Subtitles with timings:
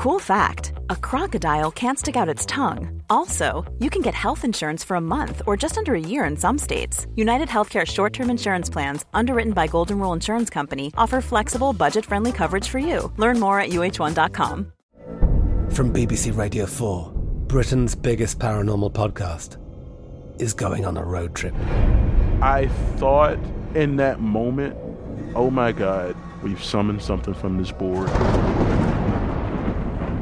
[0.00, 3.02] Cool fact a crocodile can't stick out its tongue.
[3.10, 6.38] Also, you can get health insurance for a month or just under a year in
[6.38, 7.06] some states.
[7.16, 12.06] United Healthcare short term insurance plans, underwritten by Golden Rule Insurance Company, offer flexible, budget
[12.06, 13.12] friendly coverage for you.
[13.18, 14.72] Learn more at uh1.com.
[15.70, 17.12] From BBC Radio 4,
[17.48, 19.58] Britain's biggest paranormal podcast
[20.40, 21.54] is going on a road trip.
[22.40, 23.38] I thought
[23.74, 24.78] in that moment,
[25.34, 28.08] oh my God, we've summoned something from this board.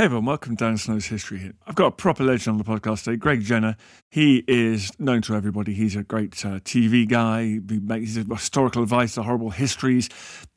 [0.00, 1.56] Hey everyone, welcome to Dan Snow's History Hit.
[1.66, 3.76] I've got a proper legend on the podcast today, Greg Jenner.
[4.08, 5.74] He is known to everybody.
[5.74, 7.60] He's a great uh, TV guy.
[7.68, 10.08] He makes historical advice to horrible histories.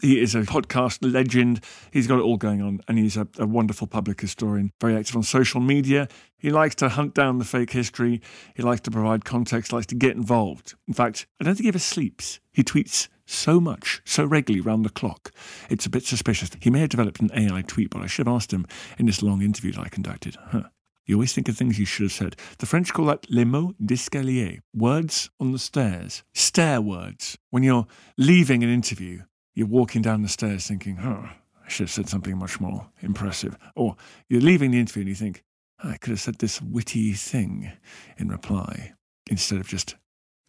[0.01, 1.59] He is a podcast legend.
[1.91, 4.71] He's got it all going on, and he's a, a wonderful public historian.
[4.79, 6.07] Very active on social media.
[6.43, 8.21] He likes to hunt down the fake history.
[8.53, 9.71] He likes to provide context.
[9.71, 10.75] Likes to get involved.
[10.89, 12.41] In fact, I don't think he ever sleeps.
[12.51, 15.31] He tweets so much, so regularly round the clock.
[15.69, 16.49] It's a bit suspicious.
[16.59, 18.67] He may have developed an AI tweet, but I should have asked him
[18.99, 20.35] in this long interview that I conducted.
[20.47, 20.63] Huh.
[21.05, 22.35] You always think of things you should have said.
[22.57, 27.37] The French call that les mots d'escalier, words on the stairs, stair words.
[27.51, 29.21] When you're leaving an interview,
[29.53, 31.21] you're walking down the stairs thinking, huh,
[31.65, 33.57] I should have said something much more impressive.
[33.77, 33.95] Or
[34.27, 35.45] you're leaving the interview and you think,
[35.83, 37.71] I could have said this witty thing
[38.17, 38.93] in reply
[39.29, 39.95] instead of just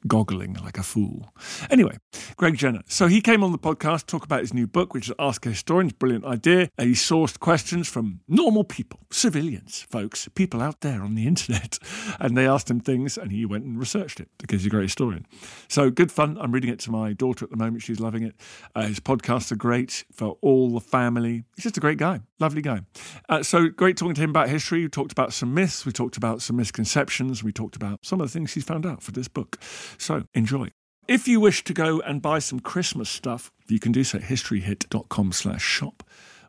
[0.06, 1.32] goggling like a fool.
[1.70, 1.96] Anyway,
[2.36, 2.82] Greg Jenner.
[2.86, 5.46] So he came on the podcast to talk about his new book, which is Ask
[5.46, 6.70] a Historian's brilliant idea.
[6.78, 11.78] And he sourced questions from normal people, civilians, folks, people out there on the internet.
[12.20, 14.84] And they asked him things and he went and researched it because he's a great
[14.84, 15.26] historian.
[15.68, 16.36] So good fun.
[16.40, 17.82] I'm reading it to my daughter at the moment.
[17.82, 18.34] She's loving it.
[18.74, 21.44] Uh, his podcasts are great for all the family.
[21.56, 22.80] He's just a great guy, lovely guy.
[23.28, 24.82] Uh, so great talking to him about history.
[24.82, 25.86] We talked about some myths.
[25.86, 27.42] We talked about some misconceptions.
[27.42, 29.58] We talked about some of the things he's found out for this book.
[29.98, 30.70] So enjoy.
[31.06, 34.24] If you wish to go and buy some Christmas stuff, you can do so at
[34.24, 36.02] historyhit.com slash shop.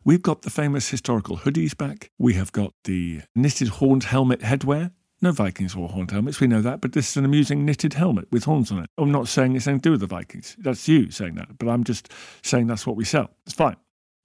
[0.06, 2.11] We've got the famous historical hoodies back.
[2.17, 4.91] We have got the knitted horned helmet headwear.
[5.22, 8.28] No Vikings wore horned helmets, we know that, but this is an amusing knitted helmet
[8.31, 8.89] with horns on it.
[8.97, 10.55] I'm not saying it's anything to do with the Vikings.
[10.59, 12.11] That's you saying that, but I'm just
[12.44, 13.31] saying that's what we sell.
[13.45, 13.78] It's fine.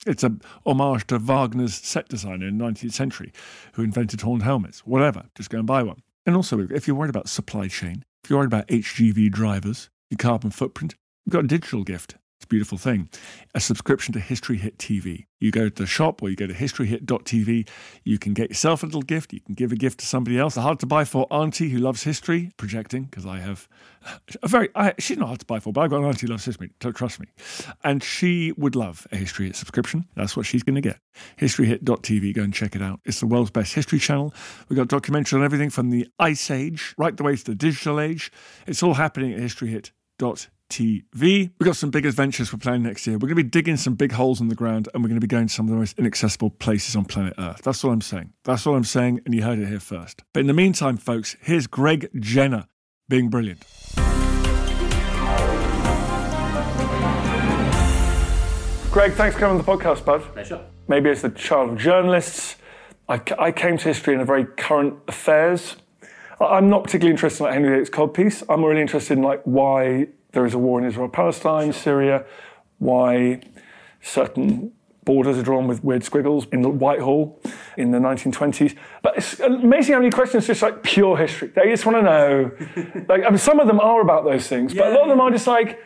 [0.07, 0.37] It's a
[0.67, 3.33] homage to Wagner's set designer in the 19th century
[3.73, 4.81] who invented horned helmets.
[4.81, 6.03] Whatever, just go and buy one.
[6.27, 10.19] And also, if you're worried about supply chain, if you're worried about HGV drivers, your
[10.19, 10.95] carbon footprint,
[11.25, 12.17] we've got a digital gift.
[12.41, 13.11] It's a beautiful thing.
[13.55, 15.27] A subscription to History Hit TV.
[15.41, 17.69] You go to the shop or you go to historyhit.tv.
[18.05, 19.35] You can get yourself a little gift.
[19.35, 20.57] You can give a gift to somebody else.
[20.57, 23.69] A hard to buy for auntie who loves history, projecting, because I have
[24.43, 26.31] a very, I, she's not hard to buy for, but I've got an auntie who
[26.31, 27.27] loves history, trust me.
[27.85, 30.07] And she would love a History Hit subscription.
[30.17, 30.99] That's what she's going to get.
[31.39, 32.35] Historyhit.tv.
[32.35, 33.01] Go and check it out.
[33.05, 34.33] It's the world's best history channel.
[34.71, 38.01] We've got documentaries on everything from the Ice Age right the way to the digital
[38.01, 38.33] age.
[38.67, 40.49] It's all happening at historyhit.tv.
[40.71, 41.03] TV.
[41.21, 43.17] We've got some big adventures we're planning next year.
[43.17, 45.27] We're going to be digging some big holes in the ground and we're going to
[45.27, 47.61] be going to some of the most inaccessible places on planet Earth.
[47.63, 48.33] That's all I'm saying.
[48.45, 50.23] That's all I'm saying, and you heard it here first.
[50.33, 52.67] But in the meantime, folks, here's Greg Jenner
[53.09, 53.65] being brilliant.
[58.93, 60.21] Greg, thanks for coming on the podcast, bud.
[60.33, 60.61] Pleasure.
[60.89, 62.57] Maybe as the child of journalists,
[63.09, 65.77] I, I came to history in a very current affairs.
[66.41, 68.43] I- I'm not particularly interested in like Henry VIII's codpiece.
[68.49, 72.25] I'm really interested in like why there is a war in Israel, Palestine, Syria,
[72.79, 73.41] why
[74.01, 74.73] certain
[75.05, 77.41] borders are drawn with weird squiggles in the Whitehall
[77.77, 78.77] in the 1920s.
[79.03, 81.49] But it's amazing how many questions just like pure history.
[81.49, 82.51] They just want to know.
[83.09, 85.21] like, I mean, some of them are about those things, but a lot of them
[85.21, 85.83] are just like,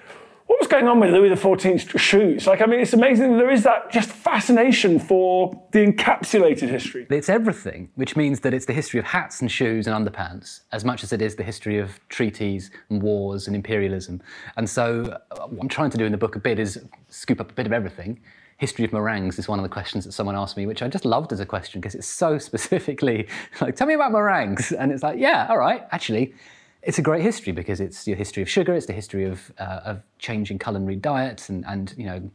[0.47, 2.47] what was going on with Louis XIV's shoes?
[2.47, 7.07] Like, I mean, it's amazing that there is that just fascination for the encapsulated history.
[7.09, 10.85] It's everything, which means that it's the history of hats and shoes and underpants, as
[10.85, 14.21] much as it is the history of treaties and wars and imperialism.
[14.57, 17.41] And so, uh, what I'm trying to do in the book a bit is scoop
[17.41, 18.21] up a bit of everything.
[18.59, 21.07] History of meringues is one of the questions that someone asked me, which I just
[21.07, 23.29] loved as a question because it's so specifically
[23.63, 24.73] like, tell me about meringues.
[24.73, 26.35] And it's like, yeah, all right, actually,
[26.85, 29.81] it's a great history because it's the history of sugar, it's the history of, uh,
[29.85, 32.31] of changing culinary diets and, and you know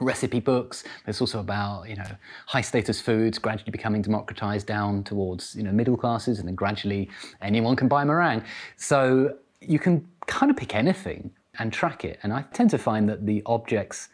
[0.00, 0.84] recipe books.
[1.06, 2.10] It's also about you know
[2.46, 7.08] high status foods gradually becoming democratized down towards you know middle classes, and then gradually
[7.40, 8.44] anyone can buy meringue.
[8.76, 12.18] So you can kind of pick anything and track it.
[12.22, 14.08] And I tend to find that the objects.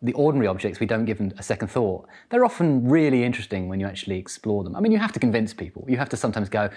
[0.00, 2.06] The ordinary objects, we don't give them a second thought.
[2.30, 4.76] They're often really interesting when you actually explore them.
[4.76, 5.84] I mean, you have to convince people.
[5.88, 6.70] You have to sometimes go,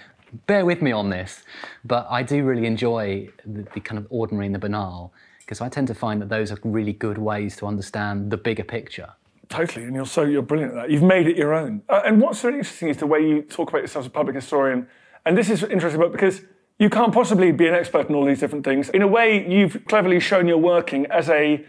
[0.46, 1.42] bear with me on this.
[1.84, 5.68] But I do really enjoy the, the kind of ordinary and the banal because I
[5.68, 9.10] tend to find that those are really good ways to understand the bigger picture.
[9.48, 10.90] Totally, and you're so you're brilliant at that.
[10.90, 11.82] You've made it your own.
[11.88, 14.34] Uh, and what's really interesting is the way you talk about yourself as a public
[14.34, 14.88] historian.
[15.26, 16.40] And this is interesting, but because
[16.78, 18.88] you can't possibly be an expert in all these different things.
[18.88, 21.64] In a way, you've cleverly shown you're working as a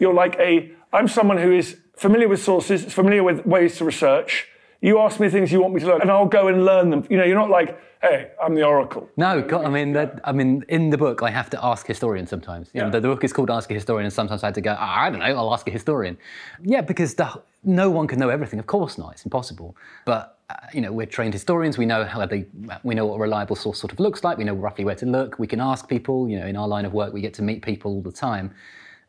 [0.00, 4.48] you're like a I'm someone who is familiar with sources, familiar with ways to research.
[4.80, 7.04] You ask me things you want me to learn, and I'll go and learn them.
[7.10, 9.08] You know, you're not like hey, I'm the oracle.
[9.16, 12.30] No, God, I mean, that, I mean, in the book, I have to ask historians
[12.30, 12.70] sometimes.
[12.72, 14.60] You know, the, the book is called Ask a Historian, and sometimes I had to
[14.60, 16.16] go, "Ah, I don't know, I'll ask a historian.
[16.62, 18.58] Yeah, because the, no one can know everything.
[18.58, 19.76] Of course not, it's impossible.
[20.04, 21.76] But uh, you know, we're trained historians.
[21.76, 22.46] We know how they,
[22.82, 24.38] we know what a reliable source sort of looks like.
[24.38, 25.38] We know roughly where to look.
[25.38, 26.28] We can ask people.
[26.28, 28.54] You know, in our line of work, we get to meet people all the time.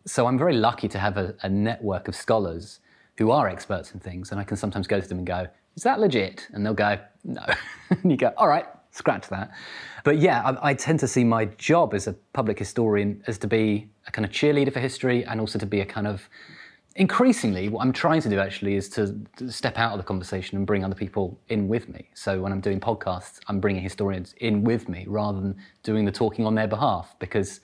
[0.06, 2.80] So I'm very lucky to have a, a network of scholars
[3.20, 5.84] who are experts in things, and I can sometimes go to them and go, "Is
[5.84, 7.46] that legit?" And they'll go, "No."
[7.92, 9.52] and you go, "All right, scratch that."
[10.04, 13.48] But yeah, I, I tend to see my job as a public historian as to
[13.48, 16.28] be a kind of cheerleader for history, and also to be a kind of
[16.96, 19.16] increasingly what i'm trying to do actually is to,
[19.48, 22.60] step out of the conversation and bring other people in with me so when i'm
[22.60, 26.68] doing podcasts i'm bringing historians in with me rather than doing the talking on their
[26.68, 27.62] behalf because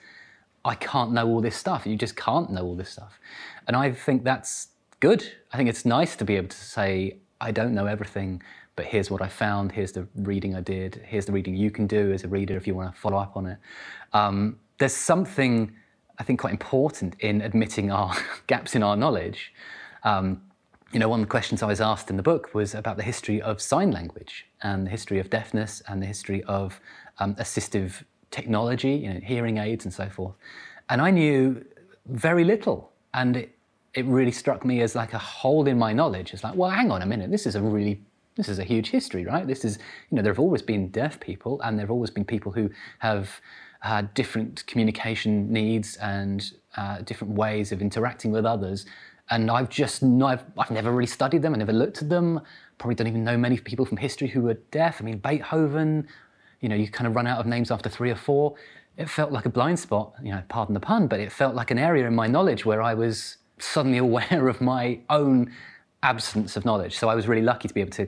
[0.65, 1.85] I can't know all this stuff.
[1.85, 3.19] You just can't know all this stuff.
[3.67, 4.69] And I think that's
[4.99, 5.31] good.
[5.51, 8.41] I think it's nice to be able to say, I don't know everything,
[8.75, 11.87] but here's what I found, here's the reading I did, here's the reading you can
[11.87, 13.57] do as a reader if you want to follow up on it.
[14.13, 15.73] Um, there's something
[16.17, 18.15] I think quite important in admitting our
[18.47, 19.53] gaps in our knowledge.
[20.03, 20.41] Um,
[20.91, 23.03] you know, one of the questions I was asked in the book was about the
[23.03, 26.79] history of sign language and the history of deafness and the history of
[27.19, 30.35] um, assistive technology, you know, hearing aids and so forth.
[30.89, 31.65] And I knew
[32.05, 32.91] very little.
[33.13, 33.54] And it,
[33.95, 36.33] it really struck me as like a hole in my knowledge.
[36.33, 38.01] It's like, well, hang on a minute, this is a really
[38.35, 39.47] this is a huge history, right?
[39.47, 39.77] This is,
[40.09, 42.69] you know, there have always been deaf people, and there have always been people who
[42.99, 43.39] have
[43.79, 48.85] had different communication needs and uh, different ways of interacting with others.
[49.29, 51.53] And I've just, no, I've, I've never really studied them.
[51.53, 52.41] I never looked at them.
[52.77, 55.01] Probably don't even know many people from history who were deaf.
[55.01, 56.07] I mean, Beethoven,
[56.59, 58.55] you know, you kind of run out of names after three or four.
[58.97, 61.71] It felt like a blind spot, you know, pardon the pun, but it felt like
[61.71, 65.51] an area in my knowledge where I was suddenly aware of my own
[66.03, 66.97] absence of knowledge.
[66.97, 68.07] So I was really lucky to be able to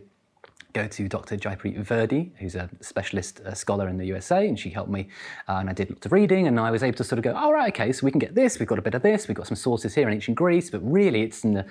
[0.73, 1.37] go to Dr.
[1.37, 5.07] Jaipreet Virdi, who's a specialist uh, scholar in the USA, and she helped me.
[5.47, 7.33] Uh, and I did lots of reading, and I was able to sort of go,
[7.33, 9.35] all right, okay, so we can get this, we've got a bit of this, we've
[9.35, 11.65] got some sources here in ancient Greece, but really it's in the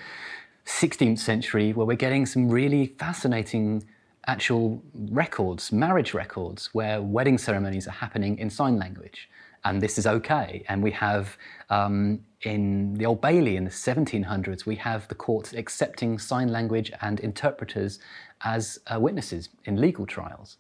[0.67, 3.85] 16th century where we're getting some really fascinating
[4.27, 9.29] actual records, marriage records, where wedding ceremonies are happening in sign language.
[9.67, 10.65] And this is okay.
[10.69, 11.37] And we have
[11.71, 16.93] um, in the Old Bailey in the 1700s, we have the courts accepting sign language
[17.01, 17.99] and interpreters
[18.43, 20.59] as uh, witnesses in legal trials.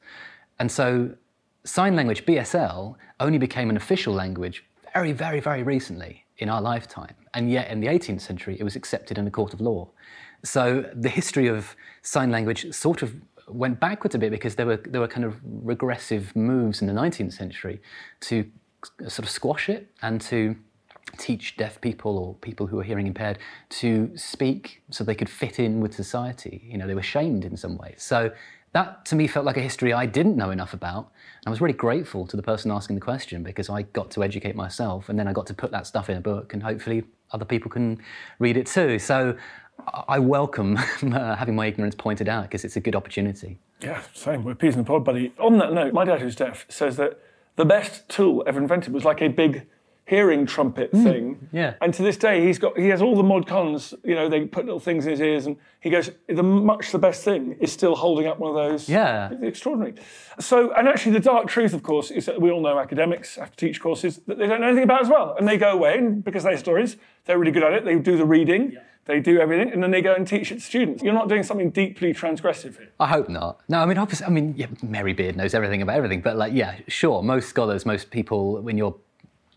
[0.58, 1.10] And so
[1.62, 7.14] sign language, BSL, only became an official language very, very, very recently in our lifetime.
[7.32, 9.88] And yet in the 18th century, it was accepted in a court of law.
[10.42, 13.14] So the history of sign language sort of
[13.46, 16.92] went backwards a bit because there were, there were kind of regressive moves in the
[16.92, 17.80] 19th century
[18.22, 18.50] to
[19.00, 20.56] sort of squash it and to
[21.18, 23.38] teach deaf people or people who are hearing impaired
[23.68, 26.62] to speak so they could fit in with society.
[26.68, 27.96] You know, they were shamed in some ways.
[27.98, 28.32] So
[28.72, 31.10] that to me felt like a history I didn't know enough about.
[31.40, 34.22] And I was really grateful to the person asking the question because I got to
[34.22, 37.04] educate myself and then I got to put that stuff in a book and hopefully
[37.30, 37.98] other people can
[38.38, 38.98] read it too.
[38.98, 39.36] So
[40.08, 43.58] I welcome uh, having my ignorance pointed out because it's a good opportunity.
[43.80, 44.42] Yeah, same.
[44.42, 45.32] We're peas in the pod, buddy.
[45.38, 47.20] On that note, my dad, who's deaf, says that
[47.56, 49.66] the best tool ever invented was like a big
[50.06, 51.48] hearing trumpet mm, thing.
[51.52, 51.74] yeah.
[51.80, 53.92] And to this day, he's got he has all the mod cons.
[54.04, 56.98] You know, they put little things in his ears, and he goes, "The much the
[56.98, 59.30] best thing is still holding up one of those." Yeah.
[59.32, 59.94] It's extraordinary.
[60.38, 63.50] So, and actually, the dark truth, of course, is that we all know academics have
[63.50, 65.98] to teach courses that they don't know anything about as well, and they go away,
[65.98, 67.84] and because they're historians, they're really good at it.
[67.84, 68.76] They do the reading.
[69.06, 71.02] They do everything, and then they go and teach it to students.
[71.02, 72.88] You're not doing something deeply transgressive here.
[72.98, 73.60] I hope not.
[73.68, 76.52] No, I mean, obviously, I mean, yeah, Mary Beard knows everything about everything, but like,
[76.52, 78.96] yeah, sure, most scholars, most people, when you're,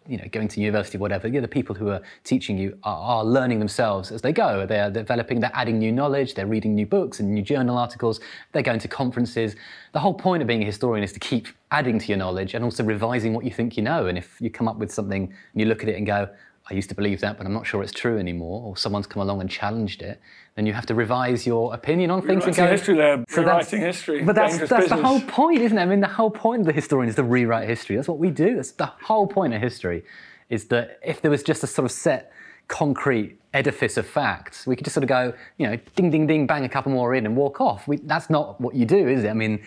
[0.07, 3.25] you know, going to university, whatever, yeah, the people who are teaching you are, are
[3.25, 4.67] learning themselves as they go.
[4.67, 8.19] They're developing, they're adding new knowledge, they're reading new books and new journal articles,
[8.51, 9.55] they're going to conferences.
[9.93, 12.63] The whole point of being a historian is to keep adding to your knowledge and
[12.63, 14.05] also revising what you think you know.
[14.05, 16.29] And if you come up with something and you look at it and go,
[16.69, 19.21] I used to believe that, but I'm not sure it's true anymore, or someone's come
[19.21, 20.21] along and challenged it,
[20.55, 22.71] then you have to revise your opinion on things and Rewriting go.
[22.71, 25.81] history there, that's- rewriting history, But that's, that's the whole point, isn't it?
[25.81, 27.95] I mean, the whole point of the historian is to rewrite history.
[27.95, 28.55] That's what we do.
[28.55, 30.03] That's the whole point of history,
[30.49, 32.31] is that if there was just a sort of set,
[32.67, 36.45] concrete edifice of facts, we could just sort of go, you know, ding, ding, ding,
[36.45, 37.87] bang a couple more in and walk off.
[37.87, 39.29] We, that's not what you do, is it?
[39.29, 39.59] I mean,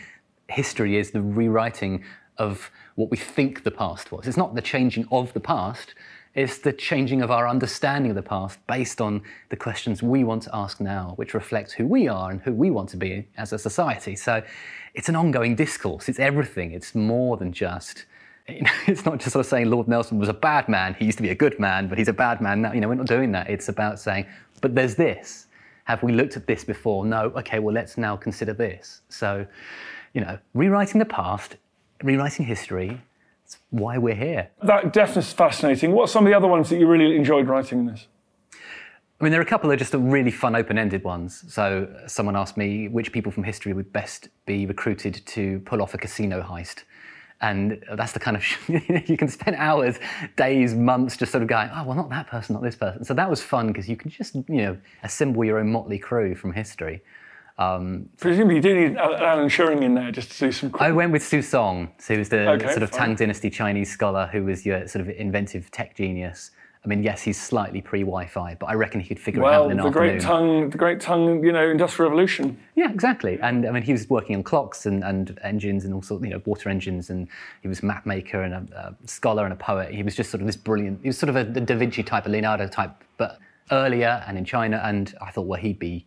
[0.49, 2.04] history is the rewriting
[2.38, 4.28] of what we think the past was.
[4.28, 5.94] It's not the changing of the past.
[6.35, 9.21] It's the changing of our understanding of the past based on
[9.51, 12.71] the questions we want to ask now, which reflects who we are and who we
[12.71, 14.17] want to be as a society.
[14.17, 14.43] So
[14.95, 16.09] it's an ongoing discourse.
[16.09, 16.73] It's everything.
[16.73, 18.07] It's more than just.
[18.49, 20.95] You know, it's not just sort of saying Lord Nelson was a bad man.
[20.95, 22.73] He used to be a good man, but he's a bad man now.
[22.73, 23.49] You know, we're not doing that.
[23.49, 24.27] It's about saying,
[24.61, 25.47] but there's this.
[25.85, 27.07] Have we looked at this before?
[27.07, 27.27] No.
[27.37, 27.61] Okay.
[27.61, 29.03] Well, let's now consider this.
[29.09, 29.47] So,
[30.12, 31.57] you know, rewriting the past,
[32.03, 33.01] rewriting history,
[33.71, 34.50] why we're here.
[34.62, 35.92] That definitely is fascinating.
[35.92, 38.06] What are some of the other ones that you really enjoyed writing in this?
[38.52, 41.44] I mean, there are a couple of just really fun open-ended ones.
[41.47, 45.94] So someone asked me which people from history would best be recruited to pull off
[45.94, 46.82] a casino heist.
[47.40, 48.44] And that's the kind of
[49.09, 50.00] you can spend hours,
[50.37, 53.04] days, months just sort of going, oh well, not that person, not this person.
[53.04, 56.35] So that was fun because you can just you know assemble your own motley crew
[56.35, 57.02] from history.
[57.59, 60.75] Um, Presumably, you do need Alan Turing in there just to do some.
[60.78, 63.09] I went with Su Song, who was the okay, sort of fine.
[63.09, 66.50] Tang Dynasty Chinese scholar who was your sort of inventive tech genius.
[66.85, 69.64] I mean, yes, he's slightly pre-Wi-Fi, but I reckon he could figure well, it out
[69.66, 70.09] in an the afternoon.
[70.11, 72.59] great tongue, the great tongue, you know, industrial revolution.
[72.75, 73.38] Yeah, exactly.
[73.40, 76.30] And I mean, he was working on clocks and, and engines and all sorts, you
[76.30, 77.28] know, water engines, and
[77.61, 79.94] he was a map maker and a, a, scholar and a poet.
[79.94, 81.00] He was just sort of this brilliant.
[81.02, 83.38] He was sort of a, a Da Vinci type, a Leonardo type, but
[83.71, 84.82] earlier and in China.
[84.85, 86.04] And I thought, well, he'd be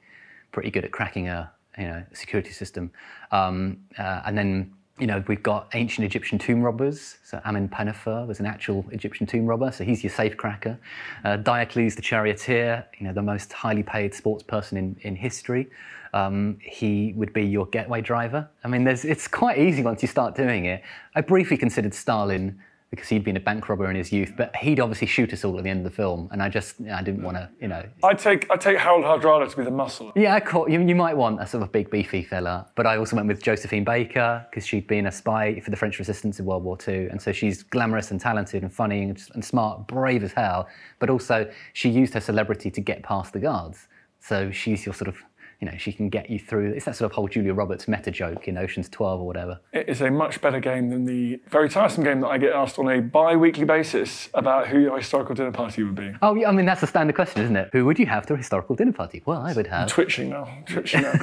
[0.55, 2.89] pretty good at cracking a you know, security system.
[3.31, 7.17] Um, uh, and then, you know, we've got ancient Egyptian tomb robbers.
[7.25, 10.77] So Amenemhat was an actual Egyptian tomb robber, so he's your safecracker.
[11.25, 15.67] Uh, Diocles the charioteer, you know, the most highly paid sports person in, in history.
[16.13, 18.47] Um, he would be your getaway driver.
[18.63, 20.81] I mean, it's quite easy once you start doing it.
[21.13, 22.57] I briefly considered Stalin
[22.95, 25.57] because he'd been a bank robber in his youth, but he'd obviously shoot us all
[25.57, 27.83] at the end of the film, and I just I didn't want to, you know.
[28.03, 30.11] I take I take Harold Hardrada to be the muscle.
[30.15, 32.97] Yeah, I caught, you, you might want a sort of big beefy fella, but I
[32.97, 36.45] also went with Josephine Baker because she'd been a spy for the French Resistance in
[36.45, 40.23] World War II, and so she's glamorous and talented and funny and, and smart, brave
[40.23, 40.67] as hell,
[40.99, 43.87] but also she used her celebrity to get past the guards.
[44.19, 45.17] So she's your sort of
[45.65, 46.73] you know, she can get you through.
[46.73, 49.59] It's that sort of whole Julia Roberts meta joke in Ocean's 12 or whatever.
[49.73, 52.77] It is a much better game than the very tiresome game that I get asked
[52.77, 56.13] on a bi weekly basis about who your historical dinner party would be.
[56.21, 57.69] Oh, yeah, I mean, that's the standard question, isn't it?
[57.73, 59.23] Who would you have to a historical dinner party?
[59.25, 59.83] Well, I would have.
[59.83, 60.47] I'm twitching now.
[60.67, 61.13] Twitching now,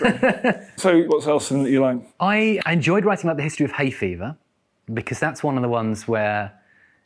[0.76, 1.99] so, what's else in you like?
[2.18, 4.37] I enjoyed writing about the history of hay fever
[4.92, 6.52] because that's one of the ones where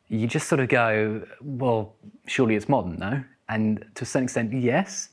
[0.08, 1.94] you just sort of go, well,
[2.26, 3.22] surely it's modern, no?
[3.48, 5.10] And to a certain extent, yes.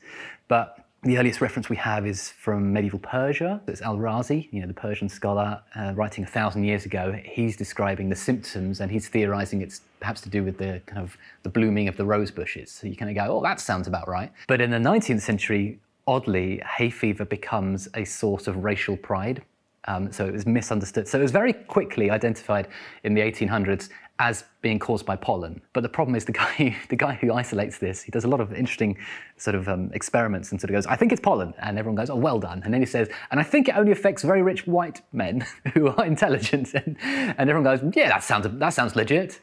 [0.48, 3.60] But the earliest reference we have is from medieval Persia.
[3.66, 7.14] It's Al-Razi, you know, the Persian scholar, uh, writing a thousand years ago.
[7.24, 11.16] He's describing the symptoms and he's theorizing it's perhaps to do with the kind of
[11.42, 12.70] the blooming of the rose bushes.
[12.70, 14.32] So you kind of go, oh, that sounds about right.
[14.48, 19.42] But in the 19th century, oddly, hay fever becomes a source of racial pride.
[19.86, 21.06] Um, so it was misunderstood.
[21.08, 22.68] So it was very quickly identified
[23.04, 25.60] in the 1800s as being caused by pollen.
[25.72, 28.40] But the problem is the guy, the guy who isolates this, he does a lot
[28.40, 28.96] of interesting
[29.36, 31.52] sort of um, experiments and sort of goes, I think it's pollen.
[31.58, 32.62] And everyone goes, oh, well done.
[32.64, 35.88] And then he says, and I think it only affects very rich white men who
[35.88, 36.72] are intelligent.
[36.84, 36.96] And,
[37.38, 39.40] and everyone goes, yeah, that sounds, that sounds legit.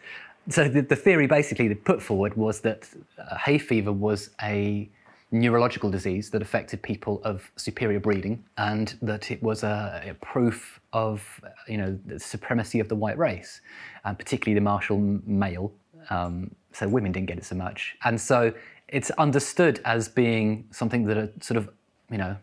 [0.50, 4.90] So the, the theory basically they put forward was that uh, hay fever was a
[5.32, 10.80] neurological disease that affected people of superior breeding, and that it was a, a proof
[10.94, 13.62] of you know the supremacy of the white race,
[14.06, 15.72] and particularly the martial male.
[16.10, 18.54] Um, so women didn't get it so much, and so
[18.88, 21.70] it's understood as being something that a sort of
[22.10, 22.36] you know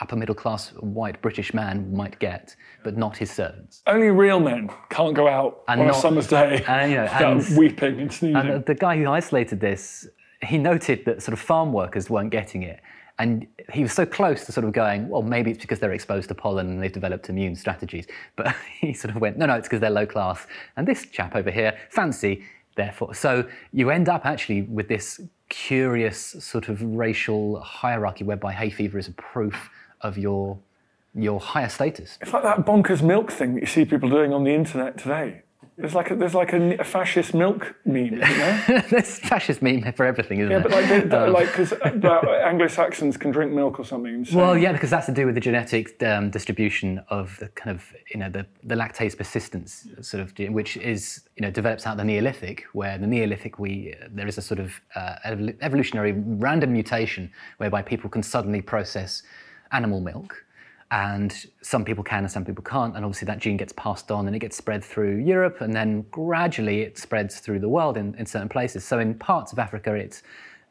[0.00, 3.82] upper middle class white British man might get, but not his servants.
[3.86, 7.04] Only real men can't go out and on not, a summer's day and, you know,
[7.04, 8.36] and, weeping and sneezing.
[8.36, 10.08] And the guy who isolated this
[10.42, 12.80] he noted that sort of farm workers weren't getting it.
[13.18, 16.28] And he was so close to sort of going, well, maybe it's because they're exposed
[16.28, 18.06] to pollen and they've developed immune strategies.
[18.36, 20.46] But he sort of went, no, no, it's because they're low class.
[20.76, 22.44] And this chap over here, fancy,
[22.74, 23.14] therefore.
[23.14, 28.98] So you end up actually with this curious sort of racial hierarchy whereby hay fever
[28.98, 29.70] is a proof
[30.00, 30.58] of your
[31.14, 32.16] your higher status.
[32.22, 35.42] It's like that bonkers milk thing that you see people doing on the internet today.
[35.78, 38.62] There's like a, there's like a, a fascist milk meme, you know?
[38.90, 40.70] there's fascist meme for everything, isn't yeah, there?
[40.82, 41.72] Yeah, but like, um, like because
[42.44, 44.24] Anglo Saxons can drink milk or something.
[44.26, 44.36] So.
[44.36, 47.90] Well, yeah, because that's to do with the genetic um, distribution of the kind of
[48.12, 52.04] you know the, the lactase persistence sort of which is you know develops out the
[52.04, 55.14] Neolithic, where the Neolithic we there is a sort of uh,
[55.62, 59.22] evolutionary random mutation whereby people can suddenly process
[59.72, 60.44] animal milk
[60.92, 64.26] and some people can and some people can't and obviously that gene gets passed on
[64.26, 68.14] and it gets spread through europe and then gradually it spreads through the world in,
[68.16, 70.22] in certain places so in parts of africa it's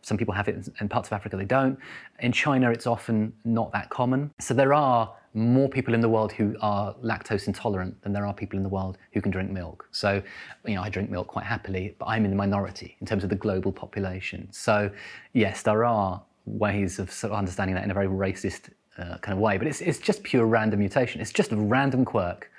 [0.03, 1.77] some people have it in parts of africa they don't
[2.19, 6.31] in china it's often not that common so there are more people in the world
[6.31, 9.87] who are lactose intolerant than there are people in the world who can drink milk.
[9.91, 10.21] So,
[10.65, 13.29] you know, I drink milk quite happily, but I'm in the minority in terms of
[13.29, 14.49] the global population.
[14.51, 14.91] So,
[15.31, 19.33] yes, there are ways of sort of understanding that in a very racist uh, kind
[19.33, 21.21] of way, but it's, it's just pure random mutation.
[21.21, 22.51] It's just a random quirk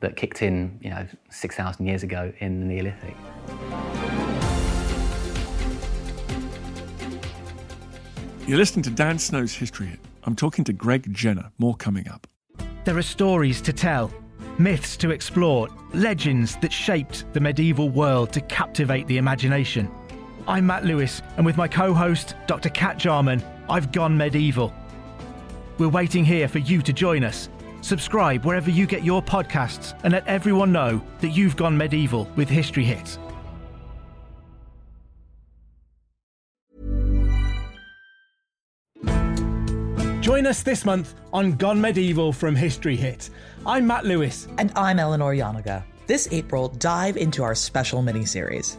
[0.00, 3.16] that kicked in, you know, 6,000 years ago in the Neolithic.
[8.46, 10.00] You're listening to Dan Snow's History Hit.
[10.24, 11.50] I'm talking to Greg Jenner.
[11.58, 12.26] More coming up.
[12.84, 14.10] There are stories to tell,
[14.58, 19.90] myths to explore, legends that shaped the medieval world to captivate the imagination.
[20.46, 22.70] I'm Matt Lewis, and with my co host, Dr.
[22.70, 24.72] Cat Jarman, I've gone medieval.
[25.78, 27.48] We're waiting here for you to join us.
[27.82, 32.48] Subscribe wherever you get your podcasts and let everyone know that you've gone medieval with
[32.48, 33.18] History Hits.
[40.20, 43.30] Join us this month on Gone Medieval from History Hit.
[43.64, 44.48] I'm Matt Lewis.
[44.58, 45.84] And I'm Eleanor Janega.
[46.06, 48.78] This April, dive into our special mini-series.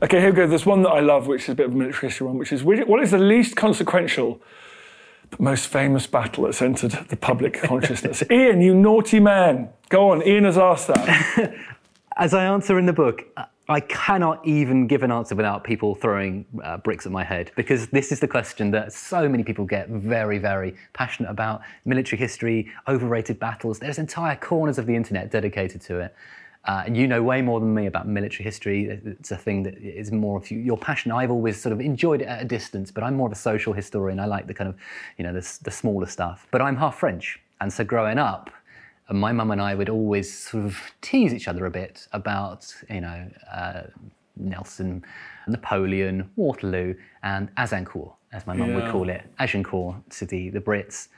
[0.00, 0.46] Okay, here we go.
[0.46, 2.52] There's one that I love, which is a bit of a military history one, which
[2.52, 4.40] is what is the least consequential
[5.30, 8.22] but most famous battle that's entered the public consciousness?
[8.30, 9.70] Ian, you naughty man.
[9.88, 11.52] Go on, Ian has asked that.
[12.16, 13.24] As I answer in the book,
[13.68, 17.88] I cannot even give an answer without people throwing uh, bricks at my head because
[17.88, 22.70] this is the question that so many people get very, very passionate about military history,
[22.86, 23.80] overrated battles.
[23.80, 26.14] There's entire corners of the internet dedicated to it.
[26.68, 29.00] Uh, and you know way more than me about military history.
[29.04, 31.10] It's a thing that is more of your passion.
[31.10, 33.72] I've always sort of enjoyed it at a distance, but I'm more of a social
[33.72, 34.20] historian.
[34.20, 34.76] I like the kind of,
[35.16, 36.46] you know, the, the smaller stuff.
[36.50, 38.50] But I'm half French, and so growing up,
[39.10, 43.00] my mum and I would always sort of tease each other a bit about, you
[43.00, 43.84] know, uh,
[44.36, 45.02] Nelson,
[45.46, 48.76] Napoleon, Waterloo, and Azincourt, as my mum yeah.
[48.76, 51.08] would call it, Agincourt to the, the Brits.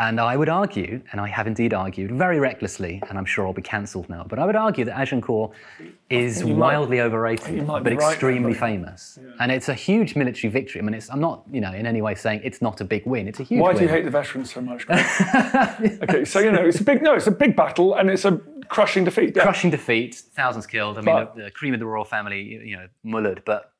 [0.00, 3.52] And I would argue, and I have indeed argued very recklessly, and I'm sure I'll
[3.52, 5.50] be cancelled now, but I would argue that Agincourt
[6.08, 9.18] is wildly might, overrated, but right extremely there, famous.
[9.20, 9.32] Yeah.
[9.40, 10.80] And it's a huge military victory.
[10.80, 13.26] I mean, I'm not, you know, in any way saying it's not a big win.
[13.26, 13.60] It's a huge.
[13.60, 13.78] Why win.
[13.78, 14.88] do you hate the veterans so much?
[14.90, 18.40] okay, so you know, it's a big no, it's a big battle, and it's a
[18.68, 19.34] crushing defeat.
[19.34, 19.42] Yeah.
[19.42, 20.98] Crushing defeat, thousands killed.
[20.98, 23.72] I mean, but, the, the cream of the royal family, you know, mullered, but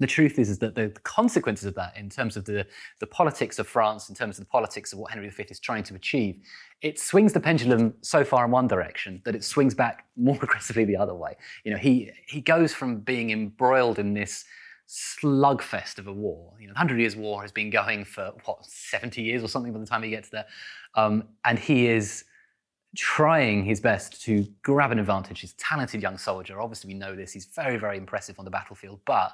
[0.00, 2.66] the truth is, is that the consequences of that, in terms of the,
[2.98, 5.84] the politics of France, in terms of the politics of what Henry V is trying
[5.84, 6.40] to achieve,
[6.80, 10.84] it swings the pendulum so far in one direction that it swings back more aggressively
[10.84, 11.36] the other way.
[11.64, 14.44] You know, he, he goes from being embroiled in this
[14.88, 16.54] slugfest of a war.
[16.58, 19.72] You know, the Hundred Years' War has been going for, what, 70 years or something
[19.72, 20.46] by the time he gets there.
[20.94, 22.24] Um, and he is
[22.96, 25.40] trying his best to grab an advantage.
[25.40, 26.60] He's a talented young soldier.
[26.60, 27.32] Obviously, we know this.
[27.32, 29.32] He's very, very impressive on the battlefield, but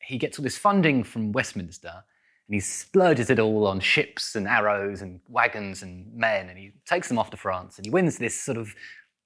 [0.00, 1.92] he gets all this funding from Westminster
[2.48, 6.72] and he splurges it all on ships and arrows and wagons and men and he
[6.84, 8.74] takes them off to France and he wins this sort of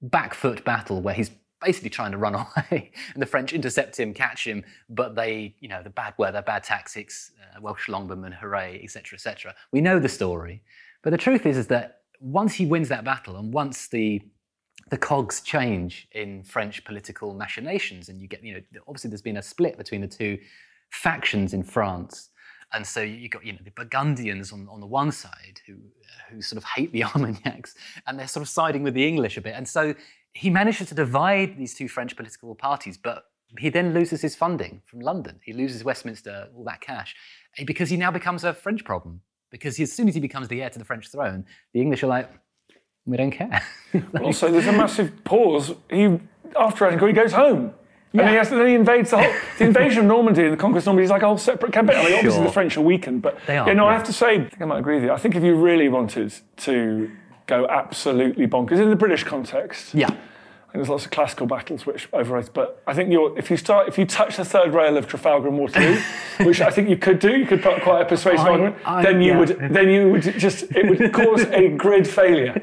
[0.03, 1.31] back foot battle where he's
[1.61, 2.35] basically trying to run
[2.71, 6.43] away and the French intercept him, catch him, but they, you know, the bad weather,
[6.43, 9.55] bad tactics, uh, Welsh longbowmen, hooray, etc., etc.
[9.73, 10.63] We know the story,
[11.03, 14.23] but the truth is, is that once he wins that battle and once the
[14.91, 19.37] the cogs change in French political machinations, and you get, you know, obviously there's been
[19.37, 20.39] a split between the two
[20.91, 22.31] factions in France.
[22.73, 25.77] And so you got you know the Burgundians on, on the one side who
[26.31, 27.75] who sort of hate the Armagnacs,
[28.07, 29.55] and they're sort of siding with the English a bit.
[29.57, 29.95] And so
[30.35, 33.25] he manages to divide these two French political parties, but
[33.59, 35.41] he then loses his funding from London.
[35.45, 37.17] He loses Westminster, all that cash,
[37.59, 39.23] eh, because he now becomes a French problem.
[39.51, 42.07] Because as soon as he becomes the heir to the French throne, the English are
[42.07, 42.31] like,
[43.07, 43.63] we don't care.
[44.23, 45.75] Also, there's a massive pause.
[45.91, 46.21] He
[46.57, 47.73] after Agincourt, he goes home.
[48.13, 50.57] And he, has to, then he invades the whole the invasion of Normandy and the
[50.57, 51.97] conquest of Normandy is like a whole separate campaign.
[51.97, 52.45] I mean, obviously Sure.
[52.45, 54.65] the French are weakened, but They are, yeah, I have to say, I think I
[54.65, 55.13] might agree with you.
[55.13, 57.11] I think if you really wanted to
[57.47, 60.11] go absolutely bonkers in the British context, yeah.
[60.73, 63.99] There's lots of classical battles which overrate, but I think you're, if you start, if
[63.99, 66.01] you touch the third rail of Trafalgar and Waterloo,
[66.45, 69.03] which I think you could do, you could put quite a persuasive I- argument, I-
[69.03, 69.39] then you yeah.
[69.39, 72.63] would, then you would just, it would cause a grid failure.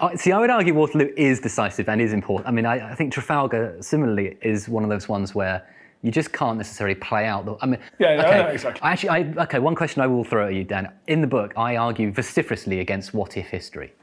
[0.00, 2.46] I- See, I would argue Waterloo is decisive and is important.
[2.48, 5.66] I mean, I, I think Trafalgar, similarly, is one of those ones where
[6.02, 7.56] you just can't necessarily play out the.
[7.62, 8.82] I mean, Yeah, no, okay, no, exactly.
[8.82, 9.58] I Actually, I, okay.
[9.58, 10.92] One question I will throw at you, Dan.
[11.06, 13.94] In the book, I argue vociferously against what if history,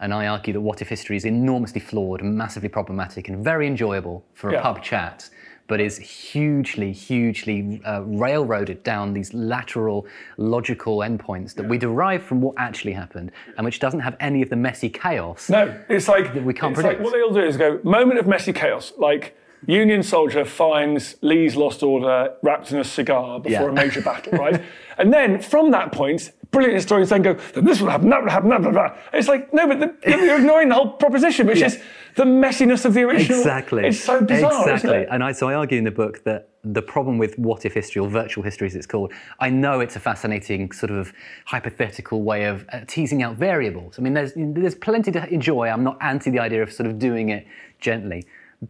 [0.00, 4.24] and I argue that what if history is enormously flawed, massively problematic, and very enjoyable
[4.34, 4.62] for a Yeah.
[4.62, 5.28] pub chat.
[5.66, 10.04] But is hugely, hugely uh, railroaded down these lateral
[10.36, 14.48] logical endpoints that we derive from what actually happened, and which doesn't have any of
[14.50, 17.00] the messy chaos No, it's like we can't it's predict.
[17.00, 19.36] Like what they'll do is go moment of messy chaos, like
[19.66, 23.68] Union soldier finds Lee's lost order wrapped in a cigar before Yeah.
[23.68, 24.60] a major battle, right?
[24.98, 28.30] And then from that point, brilliant historians then go, then this will happen, that will
[28.30, 28.98] happen, that will happen.
[29.12, 31.66] It's like no, but the, you're ignoring the whole proposition, which Yeah.
[31.66, 31.80] is
[32.16, 33.38] the messiness of the original.
[33.38, 33.86] Exactly.
[33.86, 35.06] It's so bizarre, Exactly.
[35.10, 38.00] And I, so I argue in the book that the problem with what if history
[38.00, 41.12] or virtual history as it's called, I know it's a fascinating sort of
[41.46, 43.98] hypothetical way of uh, teasing out variables.
[43.98, 45.68] I mean, there's, there's plenty to enjoy.
[45.68, 47.46] I'm not anti the idea of sort of doing it
[47.80, 48.26] gently.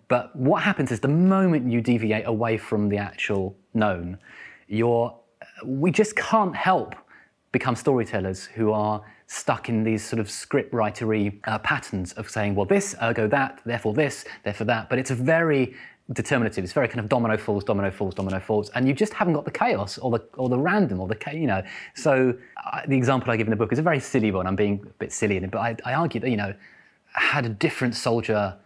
[0.07, 4.19] But what happens is the moment you deviate away from the actual known,
[4.69, 5.17] you're,
[5.65, 6.95] we just can't help
[7.53, 12.55] become storytellers who are stuck in these sort of script writery uh, patterns of saying,
[12.55, 14.89] well, this, ergo that, therefore this, therefore that.
[14.89, 15.75] But it's a very
[16.13, 16.65] determinative.
[16.65, 19.45] It's very kind of domino falls, domino falls, domino falls, and you just haven't got
[19.45, 21.63] the chaos or the or the random or the you know.
[21.95, 22.35] So
[22.65, 24.47] uh, the example I give in the book is a very silly one.
[24.47, 26.55] I'm being a bit silly in it, but I, I argue that you know,
[27.13, 28.57] had a different soldier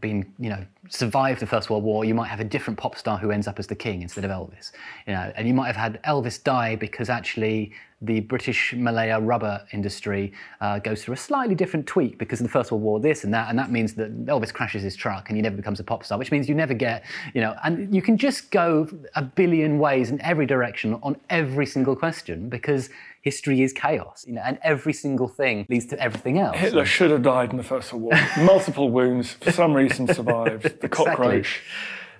[0.00, 3.18] been, you know, survived the First World War, you might have a different pop star
[3.18, 4.72] who ends up as the king instead of Elvis.
[5.06, 9.64] You know, and you might have had Elvis die because actually the British Malaya rubber
[9.72, 13.24] industry uh, goes through a slightly different tweak because of the First World War, this
[13.24, 15.84] and that, and that means that Elvis crashes his truck and he never becomes a
[15.84, 19.22] pop star, which means you never get, you know, and you can just go a
[19.22, 22.90] billion ways in every direction on every single question because
[23.22, 26.56] history is chaos, you know, and every single thing leads to everything else.
[26.56, 28.28] Hitler should have died in the First World War.
[28.44, 30.80] Multiple wounds, for some reason survived.
[30.80, 31.62] The cockroach.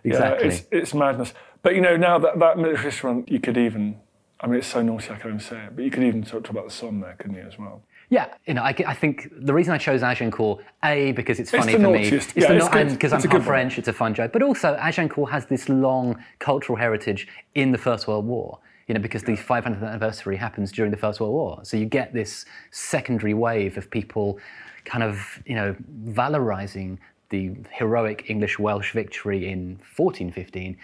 [0.05, 0.49] Exactly.
[0.49, 1.33] Yeah, it's, it's madness.
[1.62, 4.01] But you know, now that, that military restaurant, you could even,
[4.43, 6.43] I mean, it's so naughty I can't even say it, but you could even talk,
[6.43, 7.83] talk about the Somme there, couldn't you, as well?
[8.11, 11.65] Yeah, you know, I, I think the reason I chose Agincourt, A, because it's It's
[11.65, 12.09] funny the for me.
[12.09, 12.81] It's Yeah, the it's good.
[12.81, 13.45] and because I'm half.
[13.45, 14.33] French, it's a fun joke.
[14.33, 18.59] But also, Agincourt has this long cultural heritage in the First World War.
[18.89, 22.13] You know, because the 500th anniversary happens during the First World War, so you get
[22.13, 24.39] this secondary wave of people,
[24.85, 25.75] kind of, you know,
[26.09, 26.99] valorizing
[27.31, 30.77] the heroic English-Welsh victory in 1415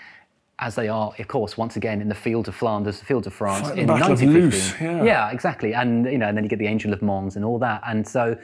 [0.61, 3.33] as they are, of course, once again in the field of Flanders, the field of
[3.33, 4.99] France the in of 1915.
[4.99, 5.31] Loos, yeah.
[5.31, 5.75] exactly.
[5.75, 7.83] And you know, and then you get the Angel of Mons and all that.
[7.87, 8.37] And so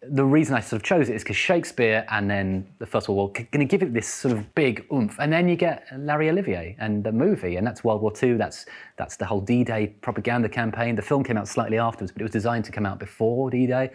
[0.00, 3.16] the reason I sort of chose it is because Shakespeare and then the First World
[3.16, 5.16] War going to give it this sort of big oomph.
[5.18, 8.34] And then you get Larry Olivier and the movie, and that's World War II.
[8.34, 8.64] That's
[8.96, 10.94] that's the whole D-Day propaganda campaign.
[10.94, 13.90] The film came out slightly afterwards, but it was designed to come out before D-Day.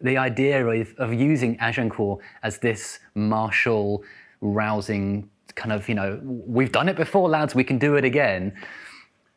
[0.00, 4.04] The idea of, of using Agincourt as this martial,
[4.40, 8.54] rousing kind of, you know, we've done it before, lads, we can do it again.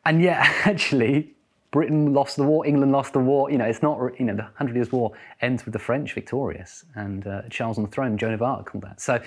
[0.06, 1.34] And yet, actually,
[1.72, 3.50] Britain lost the war, England lost the war.
[3.50, 6.84] You know, it's not, you know, the Hundred Years' War ends with the French victorious
[6.94, 9.00] and uh, Charles on the throne, Joan of Arc, all that.
[9.00, 9.20] So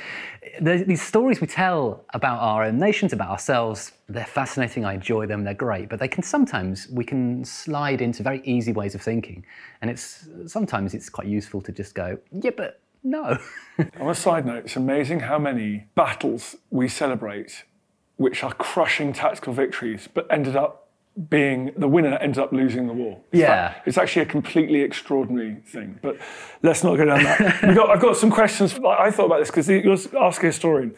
[0.62, 4.86] these stories we tell about our own nations, about ourselves, they're fascinating.
[4.86, 5.44] I enjoy them.
[5.44, 5.90] They're great.
[5.90, 9.44] But they can sometimes, we can slide into very easy ways of thinking.
[9.82, 13.38] And it's sometimes it's quite useful to just go, yeah, but no.
[14.02, 17.64] On a side note, it's amazing how many battles we celebrate
[18.18, 20.88] which are crushing tactical victories, but ended up
[21.30, 23.20] being the winner ended up losing the war.
[23.32, 23.74] It's Yeah.
[23.86, 26.00] it's actually a completely extraordinary thing.
[26.02, 26.18] But
[26.62, 27.76] let's not go down that.
[27.76, 28.78] got, I've got some questions.
[28.86, 30.96] I thought about this because you're ask a historian.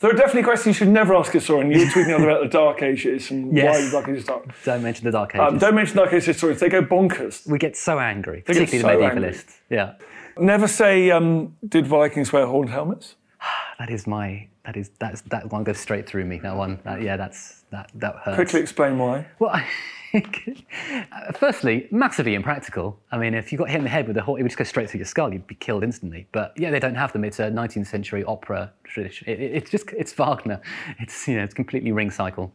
[0.00, 1.70] There are definitely questions you should never ask a historian.
[1.72, 3.74] You were tweeting about the Dark Ages and Yes.
[3.76, 4.44] why the Dark Ages dark.
[4.64, 5.46] Don't mention the Dark Ages.
[5.46, 6.60] Um, don't mention Dark Ages historians.
[6.60, 7.46] They go bonkers.
[7.48, 9.30] we get so angry, They particularly so the angry.
[9.30, 9.58] medievalists.
[9.68, 9.92] Yeah.
[10.40, 13.16] Never say, um, did Vikings wear horned helmets?
[13.78, 16.38] that is my that is that's that one goes straight through me.
[16.38, 18.36] That one, that, yeah, that's that that hurts.
[18.36, 19.26] Quickly explain why.
[19.38, 19.66] Well, I
[20.12, 22.98] think, uh, firstly, massively impractical.
[23.12, 24.58] I mean, if you got hit in the head with a horn, it would just
[24.58, 25.32] go straight through your skull.
[25.32, 26.26] You'd be killed instantly.
[26.32, 27.24] But yeah, they don't have them.
[27.24, 29.28] It's a 19th century opera tradition.
[29.28, 30.60] It, it, it's just it's Wagner.
[30.98, 32.50] It's you know it's completely ring cycle.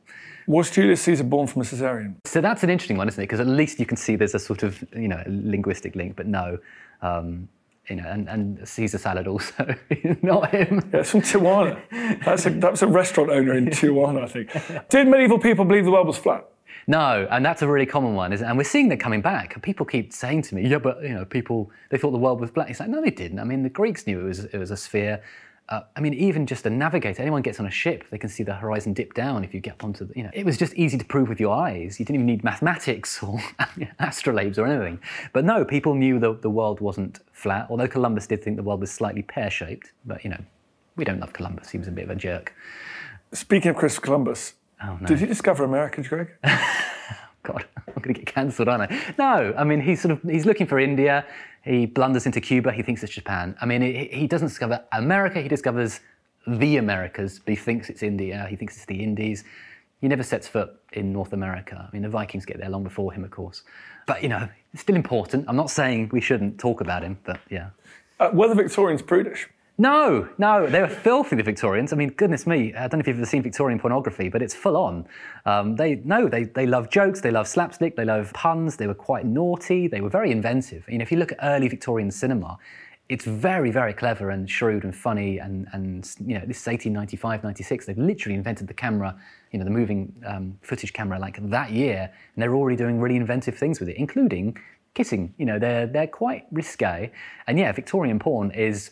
[0.47, 2.15] Was Julius Caesar born from a cesarean?
[2.25, 3.25] So that's an interesting one, isn't it?
[3.25, 6.15] Because at least you can see there's a sort of you know linguistic link.
[6.15, 6.57] But no.
[7.01, 7.49] Um,
[7.87, 9.75] you know, and, and Caesar salad also,
[10.21, 10.81] not him.
[10.91, 11.79] Yeah, it's from Tijuana.
[12.23, 14.89] That's a, that's a restaurant owner in Tijuana, I think.
[14.89, 16.45] Did medieval people believe the world was flat?
[16.87, 18.49] No, and that's a really common one, isn't it?
[18.49, 19.59] And we're seeing that coming back.
[19.63, 22.51] People keep saying to me, "Yeah, but you know, people they thought the world was
[22.51, 23.39] flat." It's like, no, they didn't.
[23.39, 25.21] I mean, the Greeks knew it was it was a sphere.
[25.67, 28.43] Uh, I mean, even just a navigator, anyone gets on a ship, they can see
[28.43, 30.95] the horizon dip down if you get onto the, you know, it was just easy
[30.95, 31.99] to prove with your eyes.
[31.99, 33.39] You didn't even need mathematics or
[33.99, 34.99] astrolabes or anything.
[35.33, 38.79] But no, people knew the, the world wasn't flat, although Columbus did think the world
[38.79, 39.91] was slightly pear shaped.
[40.05, 40.41] But, you know,
[40.97, 41.71] we don't love Columbus.
[41.71, 42.53] He was a bit of a jerk.
[43.33, 45.07] Speaking of Christopher Columbus, oh, no.
[45.07, 46.29] did he discover America, Greg?
[47.43, 49.13] God, I'm going to get cancelled, aren't I?
[49.17, 51.25] No, I mean, he's sort of, he's looking for India.
[51.65, 52.71] He blunders into Cuba.
[52.71, 53.57] He thinks it's Japan.
[53.59, 55.41] I mean, he, doesn't discover America.
[55.41, 55.99] He discovers
[56.45, 58.45] the Americas, but he thinks it's India.
[58.47, 59.43] He thinks it's the Indies.
[59.99, 61.87] He never sets foot in North America.
[61.87, 63.63] I mean, the Vikings get there long before him, of course.
[64.05, 65.45] But, you know, it's still important.
[65.47, 67.69] I'm not saying we shouldn't talk about him, but yeah.
[68.19, 69.49] Uh, were the Victorians prudish?
[69.77, 71.91] No, no, they were filthy, the Victorians.
[71.91, 74.55] I mean, goodness me, I don't know if you've ever seen Victorian pornography, but it's
[74.55, 75.05] full on.
[75.45, 78.93] Um, they no, they, they love jokes, they love slapstick, they love puns, they were
[78.93, 80.85] quite naughty, they were very inventive.
[80.87, 82.57] You know, if you look at early Victorian cinema,
[83.09, 85.39] it's very, very clever and shrewd and funny.
[85.39, 87.85] And, and you know, this is 1895, 96.
[87.85, 89.15] They've literally invented the camera,
[89.51, 92.09] you know, the moving um, footage camera like that year.
[92.35, 94.57] And they're already doing really inventive things with it, including
[94.93, 95.33] kissing.
[95.37, 97.11] You know, they're, they're quite risque.
[97.45, 98.91] And yeah, Victorian porn is